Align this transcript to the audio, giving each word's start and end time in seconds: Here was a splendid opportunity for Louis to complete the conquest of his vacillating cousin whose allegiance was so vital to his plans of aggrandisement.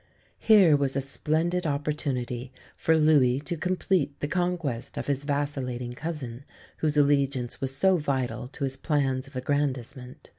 Here 0.39 0.75
was 0.75 0.95
a 0.95 0.99
splendid 0.99 1.67
opportunity 1.67 2.51
for 2.75 2.97
Louis 2.97 3.39
to 3.41 3.55
complete 3.55 4.19
the 4.19 4.27
conquest 4.27 4.97
of 4.97 5.05
his 5.05 5.25
vacillating 5.25 5.93
cousin 5.93 6.43
whose 6.77 6.97
allegiance 6.97 7.61
was 7.61 7.75
so 7.77 7.97
vital 7.97 8.47
to 8.47 8.63
his 8.63 8.77
plans 8.77 9.27
of 9.27 9.35
aggrandisement. 9.35 10.29